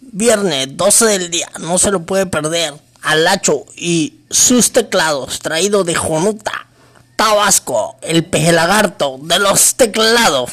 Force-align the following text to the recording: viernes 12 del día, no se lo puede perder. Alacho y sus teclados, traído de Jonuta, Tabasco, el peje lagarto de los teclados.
viernes 0.00 0.76
12 0.76 1.06
del 1.06 1.30
día, 1.30 1.48
no 1.58 1.78
se 1.78 1.90
lo 1.90 2.04
puede 2.04 2.26
perder. 2.26 2.74
Alacho 3.02 3.64
y 3.76 4.20
sus 4.30 4.72
teclados, 4.72 5.38
traído 5.38 5.84
de 5.84 5.94
Jonuta, 5.94 6.66
Tabasco, 7.16 7.96
el 8.02 8.24
peje 8.24 8.52
lagarto 8.52 9.18
de 9.22 9.38
los 9.38 9.74
teclados. 9.74 10.52